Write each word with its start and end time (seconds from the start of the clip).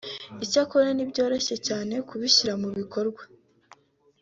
icyakora 0.45 0.87
ntibyoroha 0.93 1.55
cyane 1.67 1.93
kubishyira 2.07 2.53
mu 2.61 2.69
bikorwa 2.77 3.21